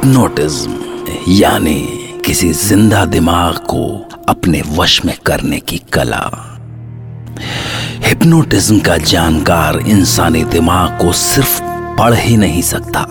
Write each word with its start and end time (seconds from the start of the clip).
Hypnotism 0.00 1.14
यानी 1.28 1.80
किसी 2.26 2.52
ज़िंदा 2.52 3.04
दिमाग 3.04 3.56
को 3.70 3.82
अपने 4.28 4.62
वश 4.66 5.04
में 5.04 5.14
करने 5.26 5.58
की 5.60 5.78
कला। 5.92 6.22
हिप्नोटिज्म 8.06 8.78
का 8.80 8.96
जानकार 8.96 9.78
इंसानी 9.78 10.44
दिमाग 10.44 10.98
को 11.00 11.12
सिर्फ़ 11.12 11.60
पढ़ 11.98 12.14
ही 12.14 12.36
नहीं 12.36 12.62
सकता, 12.62 13.02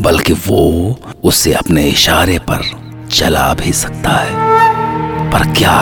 बल्कि 0.00 0.32
वो 0.32 1.00
उसे 1.24 1.52
अपने 1.52 1.88
इशारे 1.88 2.38
पर 2.50 2.62
चला 3.12 3.52
भी 3.54 3.72
सकता 3.72 4.10
है। 4.10 5.30
पर 5.32 5.52
क्या 5.52 5.78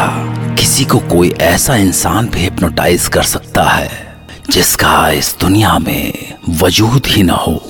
किसी 0.55 0.85
को 0.85 0.99
कोई 0.99 1.31
ऐसा 1.31 1.77
इंसान 1.77 2.29
भी 2.29 2.41
हिप्नोटाइज 2.41 3.09
कर 3.09 3.23
सकता 3.23 3.63
है, 3.63 3.91
जिसका 4.51 5.11
इस 5.11 5.37
दुनिया 5.41 5.79
में 5.79 6.35
वजूद 6.49 7.07
ही 7.07 7.23
ना 7.23 7.35
हो? 7.35 7.63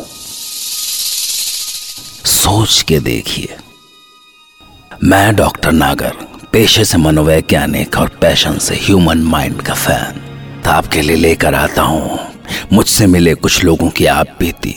सोच 2.48 2.82
के 2.82 3.00
देखिए। 3.00 3.56
मैं 5.04 5.36
डॉक्टर 5.36 5.72
नागर, 5.72 6.12
पेशे 6.52 6.84
से 6.84 6.98
मनोवैज्ञानिक 6.98 7.96
और 7.96 8.08
पैशन 8.08 8.58
से 8.58 8.74
ह्यूमन 8.74 9.18
माइंड 9.18 9.62
का 9.62 9.74
फ़ैन। 9.74 10.12
तो 10.64 10.70
आपके 10.70 11.02
लिए 11.02 11.16
लेकर 11.16 11.54
आता 11.54 11.82
हूँ। 11.82 12.18
मुझसे 12.72 13.06
मिले 13.06 13.34
कुछ 13.34 13.64
लोगों 13.64 13.90
की 13.90 14.06
आप 14.06 14.26
बीती, 14.38 14.76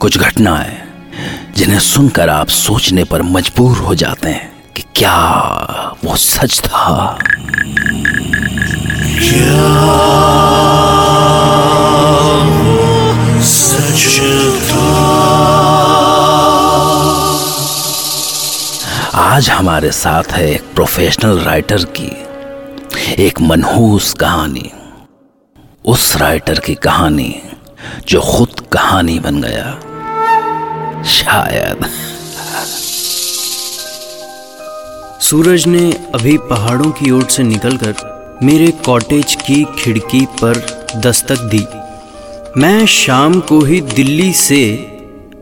कुछ 0.00 0.18
घटनाएँ, 0.18 0.82
जिन्हें 1.56 1.78
सुनकर 1.78 2.28
आप 2.28 2.48
सोचने 2.48 3.04
पर 3.04 3.22
मजबूर 3.22 3.76
हो 3.76 3.94
जाते 3.94 4.28
हैं 4.28 4.52
कि 4.76 4.82
क्या 4.96 5.16
वो 6.04 6.16
सच 6.16 6.60
था। 6.60 7.18
Such 9.18 9.77
आज 19.38 19.50
हमारे 19.50 19.92
साथ 19.92 20.24
है 20.24 20.50
एक 20.50 20.62
प्रोफेशनल 20.74 21.38
राइटर 21.38 21.84
की, 21.84 22.26
एक 23.22 23.40
मनहूस 23.40 24.14
कहानी। 24.14 24.70
उस 25.84 26.16
राइटर 26.16 26.58
की 26.58 26.74
कहानी 26.74 27.42
जो 28.08 28.20
खुद 28.20 28.48
कहानी 28.72 29.18
बन 29.18 29.42
गया। 29.42 29.80
शायद। 31.02 31.86
सूरज 35.20 35.66
ने 35.66 35.92
अभी 36.14 36.38
पहाड़ों 36.38 36.90
की 36.90 37.10
ओर 37.10 37.24
से 37.24 37.42
निकलकर 37.42 37.94
मेरे 38.42 38.70
कॉटेज 38.70 39.34
की 39.34 39.66
खिड़की 39.78 40.26
पर 40.26 40.84
दस्तक 40.96 41.38
दी। 41.38 41.66
मैं 42.60 42.86
शाम 42.86 43.40
को 43.40 43.60
ही 43.60 43.80
दिल्ली 43.80 44.32
से 44.32 44.74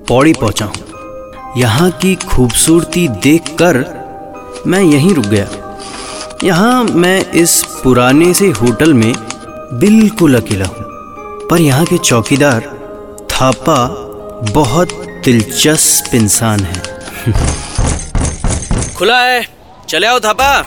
पौड़ी 0.09 0.33
पहुँचा 0.33 0.65
हूँ। 0.65 0.75
यहाँ 1.57 1.91
की 1.91 2.15
खूबसूरती 2.15 3.09
देखकर 3.09 3.77
मैं 4.67 4.81
यहीं 4.81 5.15
रुक 5.15 5.25
गया। 5.25 5.47
यहाँ 6.45 6.85
मैं 6.85 7.33
इस 7.33 7.63
पुराने 7.83 8.35
से 8.35 8.47
होटल 8.51 8.95
में 8.95 9.13
बिल्कुल 9.81 10.41
अकेला 10.41 10.67
हूँ 10.67 10.85
पर 11.51 11.61
यहाँ 11.61 11.85
के 11.85 11.99
चौकीदार 11.99 12.61
थापा 13.31 13.87
बहुत 14.55 14.93
दिलचस्प 15.25 16.15
इंसान 16.15 16.61
है। 16.61 16.83
खुला 18.95 19.21
है। 19.21 19.47
चले 19.89 20.07
आओ 20.07 20.21
थापा। 20.21 20.61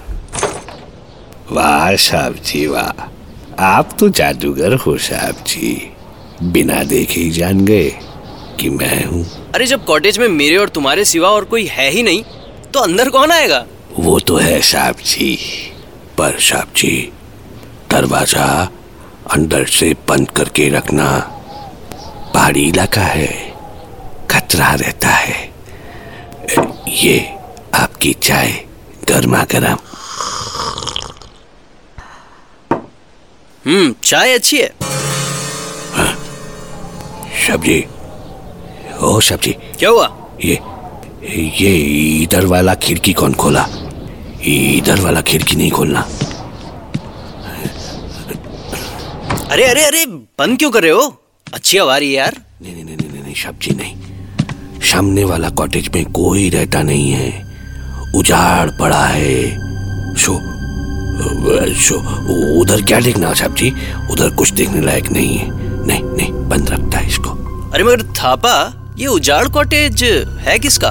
वाह 1.51 1.95
साहब 1.95 2.35
जी 2.45 2.67
वाह। 2.67 3.07
आप 3.63 3.89
तो 3.99 4.09
जादूगर 4.09 4.73
हो 4.73 4.97
साहब 4.97 5.43
जी। 5.47 5.91
बिना 6.43 6.83
देखे 6.83 7.21
ही 7.21 7.31
जान 7.31 7.65
गए। 7.65 7.89
कि 8.59 8.69
मैं 8.69 9.03
हूँ। 9.05 9.25
अरे 9.55 9.65
जब 9.65 9.85
कॉटेज 9.85 10.17
में 10.19 10.27
मेरे 10.27 10.57
और 10.57 10.69
तुम्हारे 10.69 11.05
सिवा 11.05 11.29
और 11.29 11.45
कोई 11.45 11.65
है 11.67 11.89
ही 11.91 12.03
नहीं 12.03 12.23
तो 12.73 12.79
अंदर 12.79 13.09
कौन 13.09 13.31
आएगा? 13.31 13.65
वो 13.95 14.19
तो 14.19 14.35
है 14.37 14.59
साहब 14.61 14.95
जी 15.05 15.35
पर 16.17 16.39
साहब 16.41 16.73
जी 16.77 17.11
दरवाज़ा 17.91 18.47
अंदर 19.31 19.65
से 19.69 19.93
बंद 20.07 20.31
करके 20.31 20.69
रखना 20.69 21.07
पहाड़ी 22.33 22.67
इलाका 22.69 23.01
है। 23.03 23.27
खतरा 24.31 24.73
रहता 24.75 25.09
है। 25.09 25.37
ये 26.95 27.19
आपकी 27.75 28.13
चाय 28.23 28.51
गर्मा 29.09 29.43
गर्म 29.51 29.77
हम्म 33.65 33.93
चाय 34.03 34.33
अच्छी 34.33 34.57
है। 34.57 34.69
सब्ज़ी 37.47 37.79
ओ 39.01 39.19
सब्ज़ी 39.19 39.51
क्या 39.79 39.89
हुआ? 39.89 40.07
ये 40.45 40.59
ये 41.59 41.75
इधर 42.23 42.45
वाला 42.45 42.73
खिड़की 42.75 43.13
कौन 43.13 43.33
खोला? 43.33 43.65
इधर 44.45 44.99
वाला 45.01 45.21
खिड़की 45.21 45.55
नहीं 45.55 45.71
खोलना। 45.71 46.01
अरे 49.51 49.63
अरे 49.63 49.83
अरे 49.83 50.05
बंद 50.39 50.57
क्यों 50.59 50.71
कर 50.71 50.81
रहे 50.81 50.91
हो? 50.91 51.07
अच्छी 51.53 51.77
हवा 51.77 51.97
रही 51.97 52.09
है 52.09 52.17
यार। 52.17 52.35
नहीं 52.61 52.73
नहीं 52.73 52.83
नहीं 52.85 52.97
नहीं, 52.97 53.23
नहीं 53.23 53.35
सब्ज़ी 53.35 53.75
नहीं। 53.75 53.95
सामने 54.91 55.23
वाला 55.23 55.49
कॉटेज 55.49 55.89
में 55.95 56.05
कोई 56.11 56.49
रहता 56.49 56.81
नहीं 56.83 57.11
है। 57.11 57.29
उजाड़ 58.15 58.69
पड़ा 58.79 59.05
है। 59.05 60.15
सो 60.15 60.39
सो 61.83 61.95
उधर 62.61 62.81
क्या 62.81 62.99
देखना 62.99 63.33
सब्ज़ी 63.33 63.69
उधर 64.11 64.29
कुछ 64.35 64.51
देखने 64.53 64.81
लायक 64.81 65.09
नहीं 65.11 65.37
है। 65.37 65.47
नहीं 65.87 66.03
नहीं 66.03 66.31
बंद 66.49 66.69
रखता 66.69 66.97
है 66.97 67.07
इसको। 67.07 67.29
अरे 67.73 67.83
मगर 67.83 68.03
थापा 68.13 68.53
ये 68.99 69.07
उजाड़ 69.07 69.47
कॉटेज 69.47 70.03
है 70.39 70.59
किसका? 70.59 70.89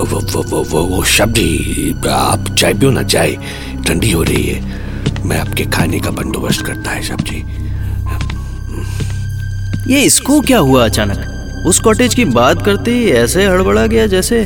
वो 0.00 0.04
वो 0.04 0.42
वो 0.42 0.62
वो, 0.62 0.82
वो 0.82 1.04
सब्ज़ी 1.04 1.94
आप 2.08 2.54
चाय 2.58 2.74
पियो 2.74 2.90
ना 2.90 3.02
चाय। 3.02 3.36
ठंडी 3.86 4.10
हो 4.10 4.22
रही 4.22 4.42
है। 4.42 5.24
मैं 5.24 5.38
आपके 5.38 5.64
खाने 5.64 6.00
का 6.00 6.10
बंदोबस्त 6.10 6.66
करता 6.66 6.90
है 6.90 7.02
सब्ज़ी 7.02 7.44
ये 9.94 10.02
इसको 10.02 10.40
क्या 10.40 10.58
हुआ 10.58 10.84
अचानक? 10.84 11.64
उस 11.66 11.80
कॉटेज 11.80 12.14
की 12.14 12.24
बात 12.24 12.64
करते 12.64 12.90
ही 12.90 13.10
ऐसे 13.10 13.46
हड़बड़ा 13.46 13.86
गया 13.86 14.06
जैसे। 14.06 14.44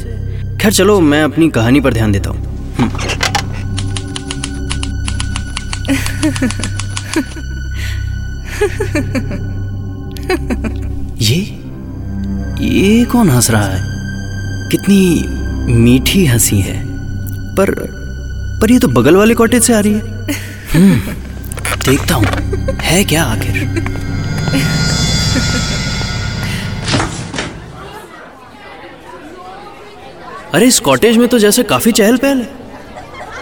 खैर 0.62 0.72
चलो 0.72 1.00
मैं 1.00 1.22
अपनी 1.22 1.50
कहानी 1.50 1.80
पर 1.80 1.92
ध्यान 1.92 2.12
देता 2.12 2.30
हूँ। 2.30 2.50
ये? 11.22 11.61
ये 12.62 13.04
कौन 13.04 13.30
हंस 13.30 13.50
रहा 13.50 13.68
है? 13.68 13.80
कितनी 14.70 15.24
मीठी 15.74 16.24
हँसी 16.26 16.60
है। 16.60 16.80
पर 17.56 17.74
पर 18.60 18.70
ये 18.70 18.78
तो 18.78 18.88
बगल 18.88 19.16
वाले 19.16 19.34
कॉटेज 19.34 19.62
से 19.62 19.74
आ 19.74 19.80
रही 19.80 19.92
है। 19.92 20.00
हम्म, 20.72 21.12
देखता 21.86 22.14
हूँ 22.14 22.26
है 22.80 23.04
क्या 23.04 23.24
आखिर? 23.24 23.56
अरे 30.54 30.66
इस 30.66 30.78
कॉटेज 30.80 31.16
में 31.16 31.28
तो 31.28 31.38
जैसे 31.38 31.62
काफ़ी 31.62 31.92
चहल 31.92 32.16
पहल 32.16 32.38
है। 32.38 32.60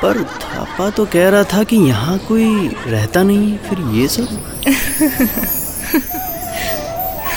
पर 0.02 0.22
थापा 0.42 0.90
तो 0.90 1.04
कह 1.04 1.28
रहा 1.28 1.44
था 1.44 1.62
कि 1.62 1.76
यहाँ 1.76 2.18
कोई 2.18 2.68
रहता 2.86 3.22
नहीं 3.22 3.56
फिर 3.58 3.78
ये 3.94 4.08
सब? 4.08 4.28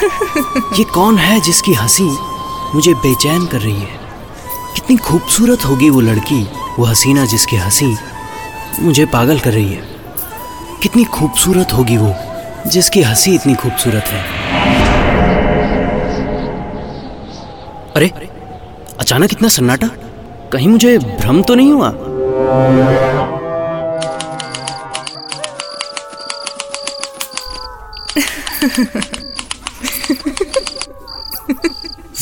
ये 0.79 0.83
कौन 0.83 1.17
है 1.17 1.39
जिसकी 1.39 1.73
हँसी 1.73 2.17
मुझे 2.75 2.93
बेचैन 2.93 3.45
कर 3.45 3.59
रही 3.59 3.79
है? 3.79 3.99
कितनी 4.75 4.97
खूबसूरत 4.97 5.65
होगी 5.65 5.89
वो 5.89 6.01
लड़की, 6.01 6.47
वो 6.79 6.85
हसीना 6.85 7.25
जिसकी 7.25 7.55
हँसी 7.55 7.97
मुझे 8.79 9.05
पागल 9.05 9.39
कर 9.39 9.51
रही 9.53 9.73
है। 9.73 9.81
कितनी 10.83 11.03
खूबसूरत 11.03 11.73
होगी 11.73 11.97
वो 11.97 12.15
जिसकी 12.67 13.01
हँसी 13.01 13.35
इतनी 13.35 13.55
खूबसूरत 13.55 14.03
है। 14.07 14.23
अरे, 17.95 18.11
अचानक 18.99 19.31
इतना 19.31 19.47
सन्नाटा? 19.47 19.89
कहीं 20.53 20.67
मुझे 20.67 20.97
भ्रम 20.97 21.41
तो 21.41 21.55
नहीं 21.55 21.71
हुआ? 21.71 21.93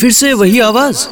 फिर 0.01 0.11
से 0.11 0.33
वही 0.33 0.59
आवाज़। 0.59 1.07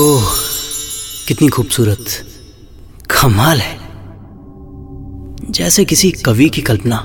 ओह, 0.00 0.32
कितनी 1.28 1.48
खूबसूरत। 1.48 2.04
कमाल 3.10 3.58
है। 3.58 3.78
जैसे 5.50 5.84
किसी 5.84 6.10
कवि 6.10 6.48
की 6.48 6.62
कल्पना। 6.62 6.96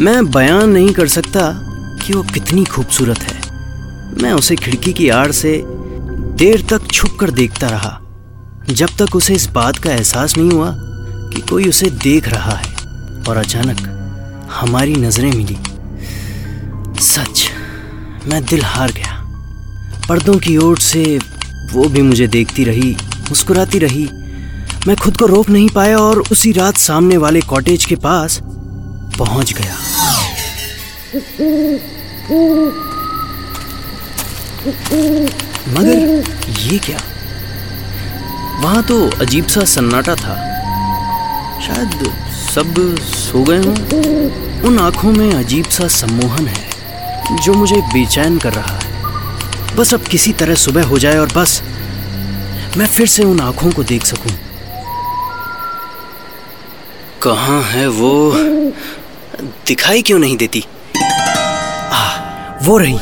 मैं 0.00 0.30
बयान 0.30 0.70
नहीं 0.70 0.92
कर 0.92 1.08
सकता 1.08 1.52
कि 2.06 2.12
वो 2.12 2.22
कितनी 2.22 2.64
खूबसूरत 2.64 3.18
है। 3.18 3.40
मैं 4.22 4.32
उसे 4.32 4.56
खिड़की 4.56 4.92
की 4.92 5.08
आड़ 5.08 5.32
से 5.32 5.62
देर 6.36 6.66
तक 6.70 6.90
छुप 6.92 7.16
कर 7.20 7.30
देखता 7.30 7.68
रहा। 7.68 8.02
जब 8.70 8.88
तक 8.98 9.16
उसे 9.16 9.34
इस 9.34 9.46
बात 9.46 9.78
का 9.78 9.90
एहसास 9.90 10.36
नहीं 10.36 10.50
हुआ 10.50 10.70
कि 11.32 11.40
कोई 11.40 11.68
उसे 11.68 11.90
देख 11.90 12.28
रहा 12.28 12.52
है 12.52 12.74
और 13.28 13.36
अचानक 13.36 13.78
हमारी 14.52 14.94
नज़रें 14.94 15.32
मिली। 15.32 15.56
सच, 17.02 17.48
मैं 18.26 18.44
दिल 18.44 18.62
हार 18.64 18.92
गया। 18.92 19.14
पर्दों 20.08 20.38
की 20.38 20.56
ओर 20.56 20.78
से 20.78 21.18
वो 21.72 21.84
भी 21.84 22.02
मुझे 22.02 22.26
देखती 22.26 22.64
रही, 22.64 22.96
मुस्कुराती 23.28 23.78
रही। 23.78 24.08
मैं 24.86 24.96
खुद 24.96 25.16
को 25.16 25.26
रोक 25.26 25.50
नहीं 25.50 25.68
पाया 25.68 25.98
और 25.98 26.22
उसी 26.32 26.52
रात 26.52 26.76
सामने 26.76 27.16
वाले 27.16 27.40
कॉटेज 27.40 27.84
के 27.84 27.96
पास 27.96 28.40
पहुँच 29.18 29.52
गया। 29.52 29.76
मगर 35.68 36.24
ये 36.60 36.78
क्या? 36.78 36.98
वहाँ 38.60 38.82
तो 38.82 39.10
अजीब 39.20 39.46
सा 39.46 39.64
सन्नाटा 39.64 40.14
था। 40.14 40.34
शायद 41.60 42.12
सब 42.54 42.74
सो 43.00 43.42
गए 43.42 43.58
हों। 43.58 43.74
उन 44.62 44.78
आँखों 44.78 45.12
में 45.12 45.32
अजीब 45.32 45.64
सा 45.64 45.88
सम्मोहन 45.88 46.48
है 46.48 47.36
जो 47.42 47.52
मुझे 47.52 47.76
बेचैन 47.76 48.38
कर 48.38 48.52
रहा 48.52 48.78
है। 48.78 49.76
बस 49.76 49.94
अब 49.94 50.02
किसी 50.02 50.32
तरह 50.32 50.54
सुबह 50.54 50.84
हो 50.84 50.98
जाए 50.98 51.18
और 51.18 51.32
बस 51.36 51.62
मैं 52.76 52.86
फिर 52.86 53.06
से 53.06 53.24
उन 53.24 53.40
आँखों 53.40 53.70
को 53.70 53.82
देख 53.82 54.04
सकूँ। 54.04 54.32
कहाँ 57.22 57.62
है 57.62 57.88
वो? 57.88 58.32
दिखाई 59.66 60.02
क्यों 60.02 60.18
नहीं 60.18 60.36
देती? 60.36 60.64
आ, 61.92 62.08
वो 62.62 62.78
रही। 62.78 62.98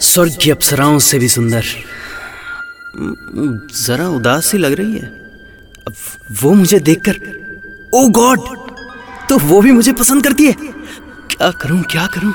स्वर्ग 0.00 0.36
की 0.42 0.50
अप्सराओं 0.50 0.98
से 0.98 1.18
भी 1.18 1.28
सुंदर। 1.28 1.64
जरा 2.94 4.08
उदास 4.08 4.46
सी 4.46 4.58
लग 4.58 4.72
रही 4.72 4.98
है। 4.98 5.10
वो 6.42 6.52
मुझे 6.54 6.78
देखकर, 6.80 7.16
ओ 7.94 8.08
गॉड 8.10 8.40
तो 9.28 9.38
वो 9.40 9.60
भी 9.60 9.72
मुझे 9.72 9.92
पसंद 9.92 10.24
करती 10.24 10.46
है। 10.46 10.52
क्या 10.52 11.50
करूँ 11.62 11.82
क्या 11.82 12.06
करूँ? 12.06 12.32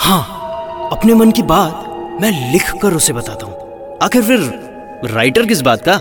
हाँ 0.00 0.90
अपने 0.92 1.14
मन 1.14 1.30
की 1.30 1.42
बात 1.44 1.84
मैं 2.20 2.30
लिख 2.52 2.72
कर 2.82 2.94
उसे 2.94 3.12
बताता 3.12 3.46
हूँ। 3.46 3.98
आखिर 4.02 4.22
फिर 4.22 5.10
राइटर 5.12 5.46
किस 5.46 5.60
बात 5.60 5.82
का? 5.88 5.98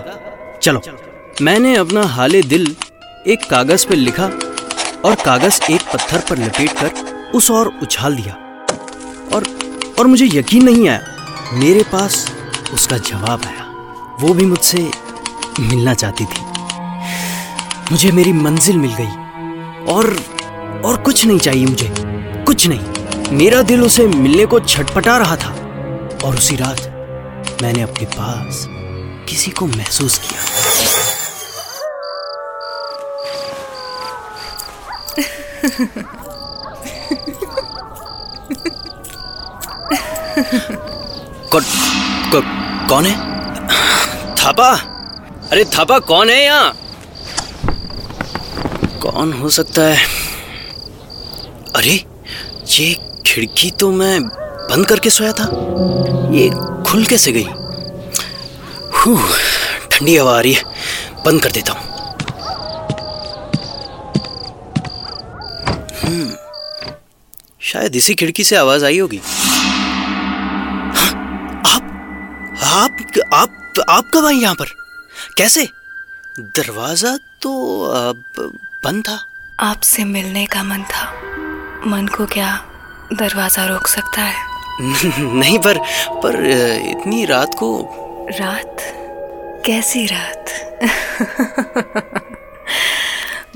चलो, 0.62 0.82
मैंने 1.42 1.76
अपना 1.76 2.04
हाले 2.08 2.42
दिल 2.44 2.76
एक 3.28 3.50
कागज़ 3.50 3.88
पर 3.88 3.96
लिखा 3.96 4.26
और 5.06 5.16
कागज़ 5.26 5.60
एक 5.72 5.82
पत्थर 5.94 6.24
पर 6.30 6.38
लपेट 6.38 6.80
कर 6.80 7.32
उस 7.36 7.52
और 7.52 7.68
उछाल 7.82 8.16
दिया। 8.16 8.34
और 9.36 9.44
और 10.00 10.08
मुझे 10.08 10.26
यकीन 10.34 10.64
नहीं 10.64 10.88
आया, 10.90 11.02
मेरे 11.54 11.84
पास 11.84 12.26
उसका 12.74 12.98
जवाब 12.98 13.42
आया। 13.46 13.64
वो 14.20 14.34
भी 14.34 14.46
मुझसे 14.46 14.92
मिलना 15.60 15.94
चाहती 15.94 16.26
थी। 16.26 16.46
मुझे 17.92 18.12
मेरी 18.12 18.34
मंजिल 18.34 18.78
मिल 18.78 18.94
गई। 18.94 19.28
और 19.94 20.06
और 20.86 20.98
कुछ 20.98 21.26
नहीं 21.26 21.40
चाहिए 21.40 21.66
मुझे। 21.66 21.94
कुछ 22.46 22.68
नहीं। 22.68 22.80
मेरा 23.38 23.62
दिल 23.62 23.82
उसे 23.82 24.08
मिलने 24.08 24.46
को 24.46 24.60
छटपटा 24.60 25.18
रहा 25.18 25.36
था। 25.36 25.52
और 26.26 26.36
उसी 26.36 26.56
रात 26.56 26.82
मैंने 27.62 27.82
अपने 27.82 28.06
पास 28.06 28.66
किसी 29.30 29.52
को 29.52 29.68
महसूस 29.68 30.18
किया। 30.18 30.42
कौन 41.52 41.64
कौन 42.90 43.06
है? 43.06 43.16
थापा? 44.36 44.70
अरे 45.52 45.64
थापा 45.66 45.98
कौन 46.00 46.30
है 46.30 46.44
यहाँ? 46.44 46.74
कौन 49.02 49.34
हो 49.34 49.50
सकता 49.50 49.82
है? 49.82 49.98
अरे 51.76 51.94
ये 52.70 52.94
खिड़की 53.26 53.72
तो 53.72 53.92
मैं 53.92 54.22
बंद 54.24 54.86
करके 54.88 55.10
सोया 55.10 55.32
था। 55.32 55.50
ये 56.34 56.50
खुल 56.90 57.06
कैसे 57.06 57.32
गई? 57.32 57.46
ठंडी 59.92 60.18
हवा 60.18 60.38
आ 60.38 60.40
रही 60.42 60.54
है। 60.54 60.64
बंद 61.26 61.44
कर 61.44 61.52
देता 61.52 61.74
हूँ। 61.74 61.82
हम्म, 66.04 66.30
शायद 67.62 67.96
इसी 67.96 68.14
खिड़की 68.14 68.44
से 68.44 68.56
आवाज़ 68.56 68.86
आई 68.86 68.98
होगी। 69.00 69.22
आप 73.34 73.74
आप 73.90 74.12
कब 74.14 74.26
आई 74.26 74.36
यहाँ 74.36 74.56
पर? 74.56 74.66
कैसे? 75.38 75.70
दरवाज़ा 76.40 77.20
तो 77.42 77.84
बंद 78.84 79.04
था। 79.04 79.26
आपसे 79.60 80.04
मिलने 80.04 80.46
का 80.46 80.64
मन 80.64 80.84
था। 80.84 81.14
मन 81.88 82.08
को 82.08 82.26
क्या 82.26 82.66
दरवाज़ा 83.14 83.66
रोक 83.66 83.88
सकता 83.88 84.22
है? 84.22 84.36
नहीं 85.20 85.60
पर 85.60 85.78
पर 86.10 86.46
इतनी 86.86 87.26
रात 87.26 87.54
को 87.54 87.96
रात? 88.32 88.78
कैसी 89.66 90.06
रात? 90.06 90.46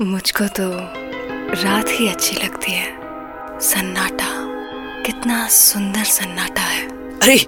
मुझको 0.00 0.48
तो 0.48 0.70
रात 1.62 1.84
ही 1.88 2.08
अच्छी 2.08 2.36
लगती 2.36 2.72
है। 2.72 2.98
सन्नाटा। 3.60 4.52
कितना 5.02 5.48
सुंदर 5.48 6.04
सन्नाटा 6.04 6.62
है। 6.62 7.18
अरे 7.18 7.46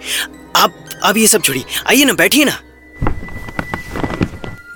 आप 0.57 0.84
आप 1.05 1.17
ये 1.17 1.27
सब 1.27 1.43
छोड़िए। 1.43 1.65
आइए 1.89 2.05
ना 2.05 2.13
बैठिए 2.13 2.45
ना। 2.45 2.59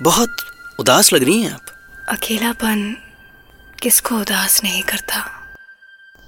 बहुत 0.01 0.35
उदास 0.79 1.13
लग 1.13 1.23
रही 1.23 1.41
हैं 1.43 1.51
आप। 1.53 1.65
अकेलापन 2.09 2.95
किसको 3.81 4.15
उदास 4.15 4.63
नहीं 4.63 4.83
करता? 4.83 5.25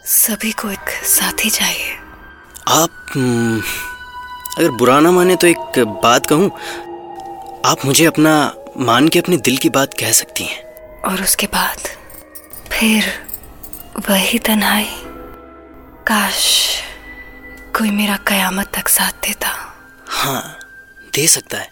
सभी 0.05 0.51
को 0.51 0.69
एक 0.71 0.89
साथी 0.89 1.49
चाहिए। 1.49 1.95
आप 2.67 3.05
हम्म, 3.15 3.61
अगर 4.57 4.69
बुरा 4.69 4.99
ना 4.99 5.11
माने 5.11 5.35
तो 5.35 5.47
एक 5.47 5.79
बात 6.03 6.25
कहूँ 6.25 6.51
आप 7.65 7.85
मुझे 7.85 8.05
अपना 8.05 8.33
मान 8.77 9.07
के 9.07 9.19
अपने 9.19 9.37
दिल 9.37 9.57
की 9.57 9.69
बात 9.69 9.93
कह 9.93 10.11
सकती 10.11 10.43
हैं। 10.43 10.63
और 11.01 11.21
उसके 11.23 11.47
बाद 11.47 11.87
फिर 12.71 13.03
वही 14.09 14.39
तन्हाई 14.39 14.89
काश 16.07 16.45
कोई 17.77 17.91
मेरा 17.91 18.15
कयामत 18.27 18.71
तक 18.75 18.87
साथ 18.87 19.27
देता। 19.27 19.67
हाँ 20.11 20.59
दे 21.13 21.27
सकता 21.27 21.57
है। 21.57 21.69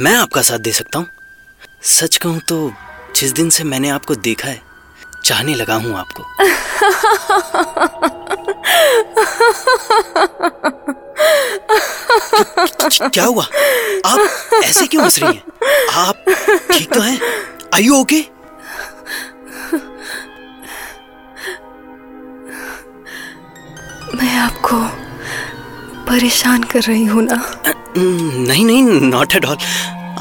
मैं 0.00 0.14
आपका 0.16 0.42
साथ 0.42 0.58
दे 0.58 0.72
सकता 0.72 0.98
हूँ। 0.98 1.06
सच 1.82 2.16
कहूँ 2.16 2.40
तो 2.48 2.72
जिस 3.16 3.32
दिन 3.32 3.50
से 3.50 3.64
मैंने 3.64 3.88
आपको 3.88 4.14
देखा 4.16 4.48
है, 4.48 4.60
चाहने 5.24 5.54
लगा 5.54 5.74
हूँ 5.74 5.96
आपको। 5.98 6.22
क्या 13.08 13.24
हुआ? 13.24 13.44
आप 14.06 14.60
ऐसे 14.64 14.86
क्यों 14.86 15.04
हंस 15.04 15.18
रही 15.18 15.34
हैं? 15.36 15.42
आप 15.92 16.24
ठीक 16.72 16.92
तो 16.94 17.00
हैं? 17.00 17.18
आई 17.74 17.82
यू 17.82 18.00
ओके 18.00 18.20
मैं 24.14 24.36
आपको 24.38 24.76
परेशान 26.14 26.62
कर 26.62 26.82
रही 26.82 27.04
हूँ 27.04 27.22
ना। 27.22 27.36
नहीं 27.98 28.64
नहीं 28.64 28.82
नॉट 28.82 29.34
एट 29.36 29.44
ऑल 29.44 29.56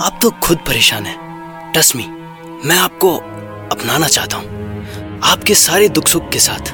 आप 0.01 0.17
तो 0.21 0.29
खुद 0.43 0.57
परेशान 0.57 1.05
हैं। 1.05 1.71
ट्रस्ट 1.73 1.95
मी 1.95 2.05
मैं 2.65 2.77
आपको 2.77 3.15
अपनाना 3.71 4.07
चाहता 4.07 4.37
हूँ। 4.37 5.19
आपके 5.23 5.55
सारे 5.55 5.89
दुख 5.89 6.07
सुख 6.07 6.31
के 6.31 6.39
साथ। 6.39 6.71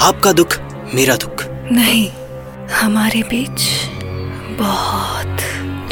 आपका 0.00 0.32
दुख 0.32 0.58
मेरा 0.94 1.16
दुख। 1.16 1.44
नहीं 1.72 2.08
हमारे 2.72 3.22
बीच 3.22 3.68
बहुत 4.60 5.42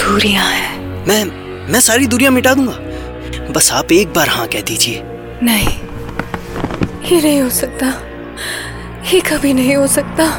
दूरियाँ 0.03 0.45
हैं। 0.45 1.07
मैं 1.07 1.25
मैं 1.73 1.81
सारी 1.81 2.07
दूरियाँ 2.07 2.33
मिटा 2.33 2.55
दूँगा। 2.55 3.53
बस 3.53 3.73
आप 3.73 3.93
एक 3.93 4.13
बार 4.13 4.29
हाँ 4.29 4.47
कह 4.47 4.61
दीजिए। 4.63 5.03
नहीं 5.43 5.77
ये 7.11 7.23
नहीं 7.23 7.41
हो 7.43 7.51
सकता। 7.51 7.95
ये 9.13 9.21
कभी 9.33 9.55
नहीं 9.55 9.77
हो 9.77 9.87
सकता। 9.87 10.33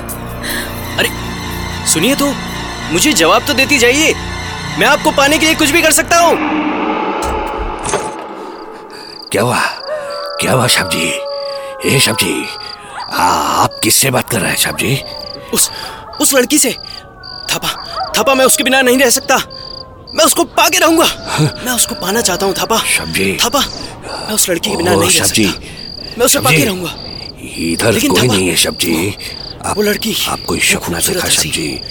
सुनिए 1.94 2.16
तो 2.16 2.34
मुझे 2.92 3.14
जवाब 3.14 3.46
तो 3.48 3.54
देती 3.54 3.78
जाइए। 3.78 4.14
मैं 4.80 4.88
आपको 4.88 5.12
पाने 5.12 5.38
के 5.38 5.46
लिए 5.46 5.56
कुछ 5.56 5.70
भी 5.70 5.82
कर 5.82 5.92
सकता 5.92 6.20
हूँ। 6.20 6.36
क्या 9.32 9.42
हुआ? 9.42 9.60
क्या 10.42 10.54
हुआ 10.54 10.68
शाह 10.68 10.88
जी? 10.88 11.12
ए 11.86 12.00
शाह 12.00 12.16
जी 12.16 12.46
आप 13.20 13.80
किससे 13.84 14.12
बात 14.12 14.30
कर 14.30 14.40
रहे 14.40 14.50
हैं 14.50 14.58
शाह 14.58 14.74
जी? 14.74 14.96
उस 15.54 15.70
उस 16.22 16.34
लड़की 16.34 16.58
से। 16.58 16.72
थपा 17.52 17.70
थपा 18.18 18.36
मैं 18.36 18.46
उसके 18.46 18.64
बिना 18.64 18.82
नहीं 18.82 18.98
रह 18.98 19.10
सकता। 19.10 19.38
मैं 20.16 20.26
उसको 20.26 20.44
पाके 20.56 20.80
रहूँगा। 20.80 21.06
मैं 21.66 21.72
उसको 21.72 21.96
पाना 21.96 22.22
चाहता 22.22 22.46
हूँ 22.46 22.54
थापा। 22.54 22.78
सब्ज़ी। 22.98 23.38
थापा 23.44 23.60
मैं 23.60 24.34
उस 24.36 24.50
लड़की 24.50 24.70
के 24.70 24.76
बिना 24.78 24.96
नहीं 24.96 25.10
रह 25.10 25.26
सकता। 25.26 26.18
मैं 26.18 26.26
उसे। 26.26 26.40
पाके 26.40 26.64
रहूँगा। 26.66 26.96
इधर 27.68 28.00
कोई 28.08 28.28
नहीं 28.28 28.48
है 28.48 28.56
सब्ज़ी 28.56 29.18
आप 29.66 29.78
वो 29.78 29.84
लड़की, 29.84 30.14
आप 30.30 30.40
कोई 30.48 30.60
सपना 30.60 30.80
खूबसूरत 30.80 31.16
देखा 31.16 31.28
हँसी। 31.28 31.50
सब्ज़ी 31.50 31.82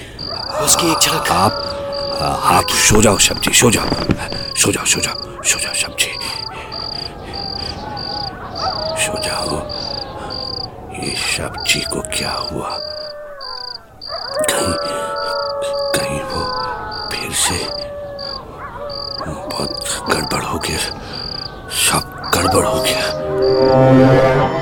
उसकी 0.64 0.90
एक 0.92 0.98
झलक। 0.98 1.30
आप 1.30 1.52
आप 2.22 2.70
सो 2.70 3.02
जाओ 3.02 3.18
सब्ज़ी 3.18 3.52
सो 3.58 3.70
जाओ। 3.70 3.88
सो 4.60 4.72
जाओ 4.72 4.84
सो 4.84 5.00
जाओ 5.00 5.42
सो 5.42 5.58
जाओ 5.60 5.74
सब्ज़ी 5.74 6.12
सो 9.04 9.12
जाओ। 9.26 9.58
ये 11.02 11.14
सब्ज़ी 11.16 11.80
को 11.92 12.00
क्या 12.16 12.32
हुआ? 12.50 12.70
कहीं 14.50 14.74
कहीं 15.96 16.20
वो 16.30 16.42
फिर 17.12 17.32
से 17.32 17.58
बहुत 19.26 19.72
गड़बड़ 20.10 20.42
हो 20.42 20.58
गया। 20.58 20.78
सब 21.86 22.02
गड़बड़ 22.34 22.64
हो 22.64 22.82
गया। 22.82 24.59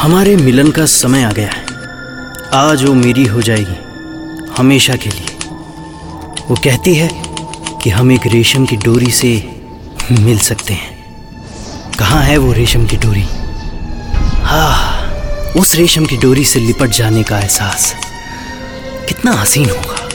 हमारे 0.00 0.36
मिलन 0.36 0.70
का 0.70 0.86
समय 0.86 1.22
आ 1.22 1.30
गया 1.32 1.48
है। 1.48 1.64
आज 2.54 2.84
वो 2.84 2.94
मेरी 2.94 3.24
हो 3.24 3.42
जाएगी, 3.42 3.76
हमेशा 4.58 4.96
के 4.96 5.10
लिए। 5.10 5.36
वो 6.48 6.54
कहती 6.64 6.94
है 6.94 7.22
कि 7.82 7.90
हम 7.90 8.12
एक 8.12 8.26
रेशम 8.26 8.66
की 8.66 8.76
डोरी 8.76 9.10
से 9.10 9.60
मिल 10.12 10.38
सकते 10.38 10.74
हैं। 10.74 10.96
कहाँ 11.98 12.22
है 12.22 12.36
वो 12.36 12.52
रेशम 12.52 12.86
की 12.86 12.96
डोरी? 12.96 13.24
हाँ 14.42 15.06
उस 15.56 15.74
रेशम 15.74 16.06
की 16.06 16.16
डोरी 16.16 16.44
से 16.44 16.60
लिपट 16.60 16.88
जाने 16.88 17.22
का 17.22 17.38
एहसास 17.38 17.96
कितना 19.08 19.32
हसीन 19.32 19.70
होगा। 19.70 20.08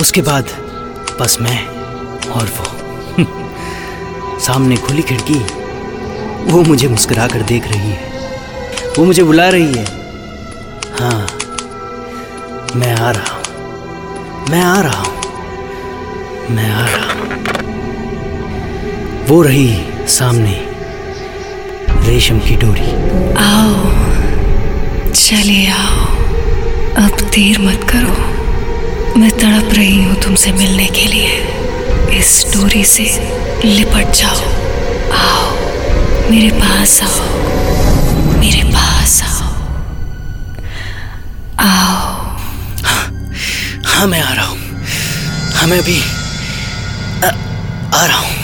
उसके 0.00 0.22
बाद 0.22 0.48
बस 1.20 1.38
मैं 1.40 1.66
और 2.30 2.52
वो। 2.58 4.38
सामने 4.40 4.76
खुली 4.76 5.02
खिड़की, 5.02 5.46
वो 6.52 6.62
मुझे 6.62 6.88
मुस्कुरा 6.88 7.26
कर 7.26 7.42
देख 7.42 7.68
रही 7.68 7.90
है। 7.90 8.09
वो 8.98 9.04
मुझे 9.04 9.22
बुला 9.22 9.48
रही 9.48 9.74
है। 9.74 9.84
हाँ 11.00 11.26
मैं 12.76 12.94
आ 12.96 13.10
रहा 13.10 13.34
हूँ। 13.34 14.46
मैं 14.50 14.62
आ 14.62 14.80
रहा 14.80 15.02
हूँ। 15.02 15.20
मैं 16.50 16.70
आ 16.70 16.86
रहा 16.86 17.12
हूँ। 17.12 17.28
वो 19.28 19.42
रही 19.42 19.84
सामने 20.08 20.56
रेशम 22.08 22.38
की 22.38 22.56
डोरी। 22.56 22.90
आओ, 23.44 23.74
चले 25.12 25.66
आओ। 25.66 26.06
अब 27.04 27.20
देर 27.34 27.58
मत 27.58 27.86
करो। 27.90 28.14
मैं 29.20 29.30
तड़प 29.30 29.74
रही 29.74 30.04
हूँ 30.04 30.20
तुमसे 30.22 30.52
मिलने 30.52 30.86
के 30.86 31.06
लिए। 31.06 31.30
इस 32.18 32.44
डोरी 32.54 32.84
से 32.84 33.04
लिपट 33.64 34.12
जाओ। 34.12 34.40
आओ, 35.18 35.50
मेरे 36.30 36.50
पास 36.50 37.02
आओ। 37.02 37.49
मेरे 38.40 38.62
पास 38.72 39.20
आओ। 39.22 39.48
आओ। 41.66 41.98
हाँ 43.86 44.06
मैं 44.06 44.20
आ 44.20 44.32
रहा 44.34 44.46
हूँ। 44.46 44.58
हाँ 45.56 45.66
मैं 45.68 45.78
अभी 45.78 46.00
आ, 47.24 47.30
आ 47.98 48.06
रहा 48.06 48.18
हूँ। 48.18 48.38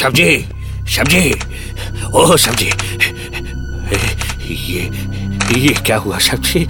सब्ज़ी 0.00 0.32
सब्ज़ी 0.96 1.32
ओह 2.18 2.36
सब्ज़ी 2.44 2.70
ये 4.72 4.82
ये 5.58 5.72
क्या 5.86 5.96
हुआ 6.04 6.18
सब्ज़ी 6.28 6.66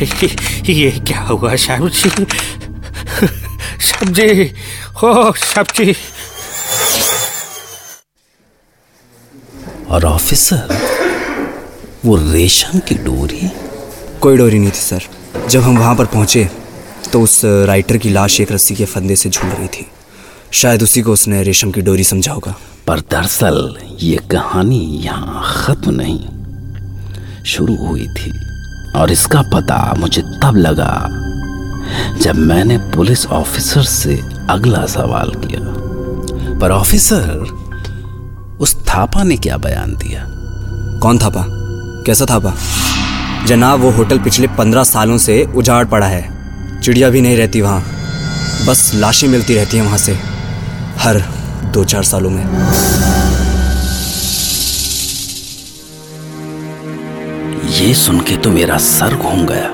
ये 0.00 0.90
क्या 1.06 1.20
हुआ 1.20 1.54
सब्ज़ी 1.56 2.10
सब्ज़ी 3.82 4.50
ओह 5.04 5.32
सब्ज़ी। 5.36 5.94
और 9.90 10.04
ऑफिसर 10.04 10.76
वो 12.04 12.16
रेशम 12.32 12.78
की 12.78 12.94
डोरी? 12.94 13.50
कोई 14.20 14.36
डोरी 14.36 14.58
नहीं 14.58 14.70
थी 14.70 14.80
सर। 14.80 15.02
जब 15.48 15.62
हम 15.62 15.78
वहाँ 15.78 15.94
पर 15.96 16.06
पहुँचे 16.06 16.48
तो 17.12 17.20
उस 17.22 17.40
राइटर 17.44 17.96
की 17.96 18.10
लाश 18.10 18.40
एक 18.40 18.52
रस्सी 18.52 18.74
के 18.74 18.84
फंदे 18.84 19.16
से 19.16 19.30
झूल 19.30 19.50
रही 19.50 19.68
थी। 19.68 19.86
शायद 20.52 20.82
उसी 20.82 21.02
को 21.02 21.12
उसने 21.12 21.42
रेशम 21.42 21.70
की 21.70 21.80
डोरी 21.80 22.04
समझा 22.04 22.32
होगा। 22.32 22.54
पर 22.86 23.00
दरअसल 23.00 23.76
ये 24.00 24.16
कहानी 24.30 24.80
यहाँ 25.04 25.42
खत्म 25.56 25.90
नहीं। 26.00 27.44
शुरू 27.44 27.76
हुई 27.86 28.06
थी। 28.08 28.47
और 28.98 29.10
इसका 29.10 29.42
पता 29.42 29.94
मुझे 29.98 30.22
तब 30.22 30.56
लगा 30.56 31.08
जब 32.20 32.34
मैंने 32.34 32.78
पुलिस 32.78 33.26
ऑफिसर 33.26 33.82
से 33.82 34.22
अगला 34.50 34.86
सवाल 34.86 35.30
किया। 35.30 35.60
पर 36.58 36.70
ऑफिसर, 36.70 37.58
उस 38.60 38.76
थापा 38.76 39.22
ने 39.22 39.36
क्या 39.36 39.56
बयान 39.56 39.94
दिया? 39.94 40.24
कौन 40.98 41.18
थापा? 41.18 41.44
कैसा 42.06 42.24
थापा? 42.24 42.54
जनाब, 43.46 43.80
वो 43.80 43.90
होटल 43.90 44.18
पिछले 44.18 44.46
पंद्रह 44.46 44.84
सालों 44.84 45.18
से 45.18 45.52
उजाड़ 45.56 45.86
पड़ा 45.86 46.06
है। 46.06 46.38
चिड़िया 46.80 47.10
भी 47.10 47.20
नहीं 47.20 47.36
रहती 47.36 47.60
वहाँ। 47.60 47.80
बस 48.68 48.92
लाशें 48.94 49.28
मिलती 49.28 49.54
रहती 49.54 49.76
हैं 49.76 49.84
वहाँ 49.84 49.98
से, 49.98 50.18
हर 50.98 51.24
दो 51.64 51.84
चार 51.84 52.02
सालों 52.02 52.30
में। 52.30 52.44
ये 57.78 57.92
सुन 57.94 58.20
के 58.20 58.36
तो 58.36 58.50
मेरा 58.50 58.76
सर 58.76 59.14
घूम 59.14 59.44
गया। 59.46 59.66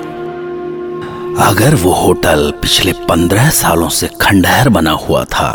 अगर 1.45 1.75
वो 1.75 1.91
होटल 1.93 2.51
पिछले 2.61 2.91
पंद्रह 3.09 3.49
सालों 3.49 3.87
से 3.89 4.07
खंडहर 4.21 4.69
बना 4.69 4.91
हुआ 4.91 5.23
था 5.25 5.49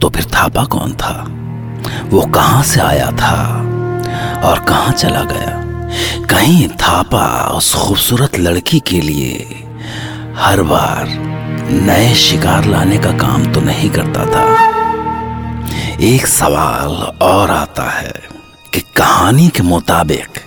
तो 0.00 0.08
फिर 0.10 0.24
थापा 0.24 0.64
कौन 0.64 0.92
था? 0.92 1.14
वो 2.10 2.26
कहाँ 2.26 2.62
से 2.62 2.80
आया 2.80 3.10
था 3.12 3.36
और 4.48 4.60
कहाँ 4.64 4.92
चला 4.92 5.22
गया? 5.22 5.54
कहीं 6.30 6.68
थापा 6.68 7.26
उस 7.48 7.74
खूबसूरत 7.74 8.38
लड़की 8.38 8.80
के 8.80 9.00
लिए 9.00 9.64
हर 10.36 10.62
बार 10.62 11.08
नए 11.70 12.14
शिकार 12.14 12.64
लाने 12.64 12.98
का 12.98 13.12
काम 13.18 13.52
तो 13.54 13.60
नहीं 13.60 13.90
करता 13.90 14.26
था। 14.26 14.44
एक 16.06 16.26
सवाल 16.26 16.92
और 17.22 17.50
आता 17.50 17.90
है 17.90 18.12
कि 18.74 18.80
कहानी 18.96 19.48
के 19.48 19.62
मुताबिक 19.62 20.44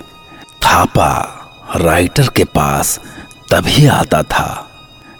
थापा 0.63 1.35
राइटर 1.75 2.27
के 2.27 2.43
पास 2.43 2.99
तभी 3.51 3.85
आता 3.85 4.23
था 4.23 4.69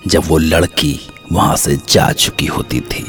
जब 0.08 0.24
वो 0.25 0.38
लड़की 0.38 1.10
वहाँ 1.31 1.55
से 1.55 1.79
जा 1.89 2.12
चुकी 2.12 2.46
होती 2.46 2.81
थी। 2.81 3.03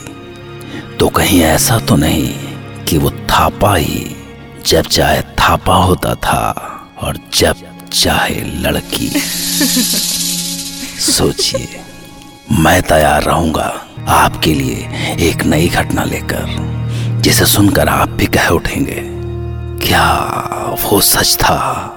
तो 1.00 1.08
कहीं 1.08 1.40
ऐसा 1.40 1.78
तो 1.78 1.96
नहीं 1.96 2.34
कि 2.84 2.98
वो 2.98 3.10
थापा 3.10 3.76
ही 3.76 4.16
जब 4.66 4.82
चाहे 4.82 5.22
थापा 5.22 5.76
होता 5.76 6.14
था 6.14 6.50
और 7.02 7.18
जब 7.34 7.56
चाहे 7.92 8.40
लड़की। 8.40 9.08
सोचिए 11.00 11.80
मैं 12.58 12.82
तैयार 12.82 13.22
रहूँगा 13.22 13.86
आपके 14.08 14.54
लिए 14.54 14.88
एक 15.20 15.44
नई 15.44 15.68
घटना 15.68 16.04
लेकर 16.04 16.70
जिसे 17.20 17.46
सुनकर 17.46 17.88
आप 17.88 18.08
भी 18.08 18.26
कह 18.26 18.48
उठेंगे 18.48 19.02
क्या 19.86 20.14
वो 20.84 21.00
सच 21.00 21.36
था? 21.36 21.96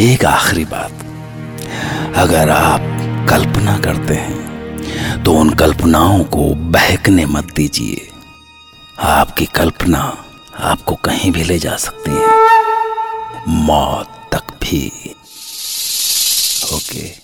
एक 0.00 0.24
आखिरी 0.24 0.64
बात। 0.64 0.92
अगर 2.16 2.50
आप 2.50 2.80
कल्पना 3.30 3.78
करते 3.78 4.14
हैं 4.14 5.22
तो 5.22 5.32
उन 5.32 5.50
कल्पनाओं 5.50 6.24
को 6.24 6.54
बहकने 6.54 7.26
मत 7.26 7.44
दीजिए। 7.44 8.08
आपकी 9.00 9.46
कल्पना 9.46 10.24
आपको 10.60 10.94
कहीं 10.94 11.32
भी 11.32 11.44
ले 11.44 11.58
जा 11.58 11.76
सकती 11.76 12.10
है। 12.10 12.26
मौत 13.48 14.28
तक 14.32 14.52
भी। 14.62 15.14
ओके। 16.74 17.23